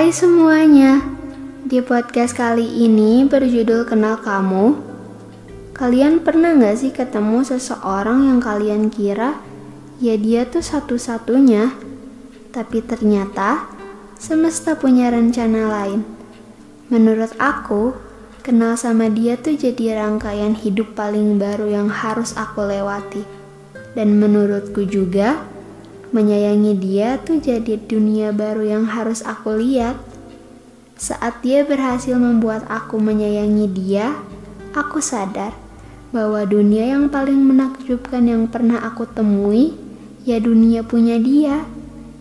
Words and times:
Hai 0.00 0.16
semuanya, 0.16 1.04
di 1.60 1.76
podcast 1.84 2.32
kali 2.32 2.88
ini 2.88 3.28
berjudul 3.28 3.84
Kenal 3.84 4.16
Kamu. 4.24 4.72
Kalian 5.76 6.24
pernah 6.24 6.56
gak 6.56 6.80
sih 6.80 6.88
ketemu 6.88 7.44
seseorang 7.44 8.24
yang 8.24 8.40
kalian 8.40 8.88
kira 8.88 9.36
ya 10.00 10.16
dia 10.16 10.48
tuh 10.48 10.64
satu-satunya, 10.64 11.76
tapi 12.48 12.80
ternyata 12.80 13.68
semesta 14.16 14.72
punya 14.72 15.12
rencana 15.12 15.68
lain. 15.68 16.00
Menurut 16.88 17.36
aku, 17.36 17.92
kenal 18.40 18.80
sama 18.80 19.12
dia 19.12 19.36
tuh 19.36 19.52
jadi 19.52 20.00
rangkaian 20.00 20.56
hidup 20.56 20.96
paling 20.96 21.36
baru 21.36 21.76
yang 21.76 21.92
harus 21.92 22.32
aku 22.40 22.64
lewati. 22.64 23.20
Dan 23.92 24.16
menurutku 24.16 24.80
juga, 24.80 25.44
Menyayangi 26.10 26.74
dia 26.74 27.22
tuh 27.22 27.38
jadi 27.38 27.78
dunia 27.78 28.34
baru 28.34 28.66
yang 28.66 28.84
harus 28.90 29.22
aku 29.22 29.54
lihat. 29.54 29.94
Saat 30.98 31.46
dia 31.46 31.62
berhasil 31.62 32.18
membuat 32.18 32.66
aku 32.66 32.98
menyayangi 32.98 33.70
dia, 33.70 34.18
aku 34.74 34.98
sadar 34.98 35.54
bahwa 36.10 36.42
dunia 36.42 36.98
yang 36.98 37.06
paling 37.06 37.38
menakjubkan 37.38 38.26
yang 38.26 38.50
pernah 38.50 38.82
aku 38.82 39.06
temui 39.06 39.78
ya 40.26 40.42
dunia 40.42 40.82
punya 40.82 41.16
dia 41.16 41.62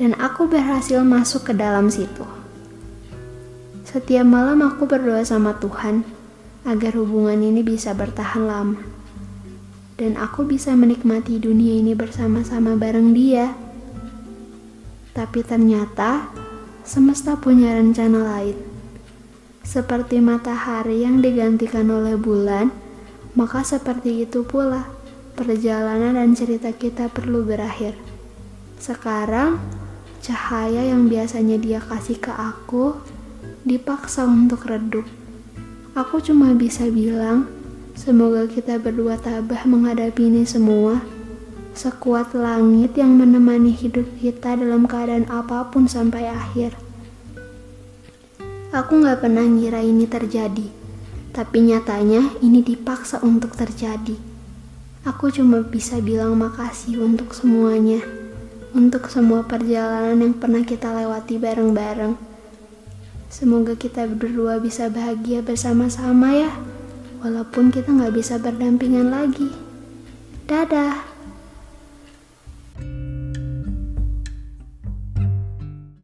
dan 0.00 0.16
aku 0.18 0.48
berhasil 0.48 1.04
masuk 1.04 1.48
ke 1.48 1.52
dalam 1.54 1.92
situ. 1.92 2.24
Setiap 3.84 4.26
malam 4.26 4.64
aku 4.64 4.90
berdoa 4.90 5.22
sama 5.22 5.54
Tuhan 5.60 6.02
agar 6.66 6.96
hubungan 6.98 7.38
ini 7.38 7.62
bisa 7.62 7.94
bertahan 7.94 8.42
lama. 8.48 8.80
Dan 9.94 10.18
aku 10.18 10.42
bisa 10.42 10.74
menikmati 10.74 11.38
dunia 11.38 11.78
ini 11.78 11.94
bersama-sama 11.94 12.74
bareng 12.74 13.14
dia. 13.14 13.54
Tapi 15.14 15.46
ternyata 15.46 16.26
semesta 16.82 17.38
punya 17.38 17.78
rencana 17.78 18.18
lain. 18.34 18.58
Seperti 19.62 20.18
matahari 20.18 21.06
yang 21.06 21.22
digantikan 21.22 21.86
oleh 21.88 22.18
bulan, 22.18 22.74
maka 23.38 23.62
seperti 23.62 24.26
itu 24.26 24.42
pula 24.42 24.90
perjalanan 25.38 26.18
dan 26.18 26.34
cerita 26.34 26.74
kita 26.74 27.08
perlu 27.08 27.46
berakhir. 27.46 27.94
Sekarang, 28.76 29.62
cahaya 30.18 30.82
yang 30.82 31.06
biasanya 31.06 31.62
dia 31.62 31.78
kasih 31.78 32.18
ke 32.18 32.34
aku 32.34 32.98
dipaksa 33.62 34.26
untuk 34.26 34.66
redup. 34.66 35.06
Aku 35.94 36.18
cuma 36.18 36.50
bisa 36.58 36.90
bilang, 36.90 37.46
semoga 37.94 38.50
kita 38.50 38.82
berdua 38.82 39.14
tabah 39.14 39.62
menghadapi 39.62 40.26
ini 40.26 40.42
semua 40.42 41.13
sekuat 41.74 42.38
langit 42.38 42.94
yang 42.94 43.18
menemani 43.18 43.74
hidup 43.74 44.06
kita 44.22 44.54
dalam 44.54 44.86
keadaan 44.86 45.26
apa 45.26 45.74
pun 45.74 45.90
sampai 45.90 46.30
akhir. 46.30 46.78
Aku 48.70 49.02
gak 49.02 49.26
pernah 49.26 49.42
ngira 49.42 49.82
ini 49.82 50.06
terjadi, 50.06 50.66
tapi 51.34 51.66
nyatanya 51.66 52.38
ini 52.42 52.62
dipaksa 52.62 53.22
untuk 53.22 53.58
terjadi. 53.58 54.14
Aku 55.06 55.30
cuma 55.34 55.62
bisa 55.66 55.98
bilang 55.98 56.38
makasih 56.38 57.02
untuk 57.02 57.34
semuanya, 57.34 58.02
untuk 58.74 59.10
semua 59.10 59.46
perjalanan 59.46 60.18
yang 60.18 60.34
pernah 60.34 60.62
kita 60.66 60.90
lewati 60.90 61.38
bareng-bareng. 61.38 62.18
Semoga 63.30 63.74
kita 63.74 64.06
berdua 64.10 64.62
bisa 64.62 64.90
bahagia 64.90 65.42
bersama-sama 65.42 66.34
ya, 66.34 66.50
walaupun 67.22 67.74
kita 67.74 67.90
gak 67.94 68.14
bisa 68.14 68.38
berdampingan 68.38 69.10
lagi. 69.10 69.50
Dadah. 70.50 71.13